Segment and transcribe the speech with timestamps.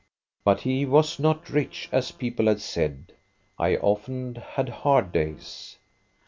[0.43, 3.13] But he was not rich, as people had said.
[3.59, 5.77] I often had hard days.